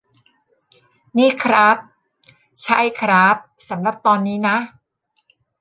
[1.17, 1.77] นี่ครับ
[2.63, 3.35] ใช่ครับ
[3.69, 4.57] สำหรับตอนนี้นะ